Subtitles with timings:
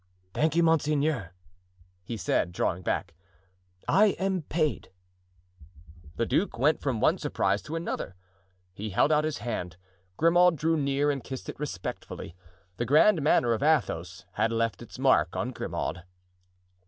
[0.33, 1.31] "Thank you, monseigneur,"
[2.03, 3.13] he said, drawing back;
[3.87, 4.89] "I am paid."
[6.15, 8.15] The duke went from one surprise to another.
[8.73, 9.77] He held out his hand.
[10.17, 12.35] Grimaud drew near and kissed it respectfully.
[12.77, 16.03] The grand manner of Athos had left its mark on Grimaud.